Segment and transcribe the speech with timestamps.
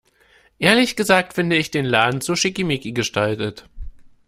[0.57, 3.69] Ehrlich gesagt finde ich den Laden zu schickimicki gestaltet.